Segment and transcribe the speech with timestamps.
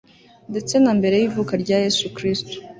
[0.51, 2.55] ndetse na mbere y'ivuka rya yezu kristu